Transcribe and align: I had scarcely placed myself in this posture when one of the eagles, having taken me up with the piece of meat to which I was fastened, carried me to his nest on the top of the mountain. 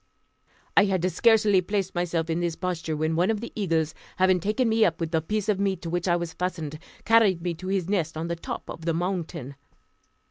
I 0.75 0.85
had 0.85 1.07
scarcely 1.11 1.61
placed 1.61 1.93
myself 1.93 2.27
in 2.27 2.39
this 2.39 2.55
posture 2.55 2.97
when 2.97 3.15
one 3.15 3.29
of 3.29 3.39
the 3.39 3.53
eagles, 3.55 3.93
having 4.17 4.39
taken 4.39 4.67
me 4.67 4.83
up 4.83 4.99
with 4.99 5.11
the 5.11 5.21
piece 5.21 5.47
of 5.47 5.59
meat 5.59 5.79
to 5.83 5.91
which 5.91 6.07
I 6.07 6.15
was 6.15 6.33
fastened, 6.33 6.79
carried 7.05 7.43
me 7.43 7.53
to 7.53 7.67
his 7.67 7.87
nest 7.87 8.17
on 8.17 8.27
the 8.27 8.35
top 8.35 8.67
of 8.67 8.85
the 8.85 8.95
mountain. 8.95 9.53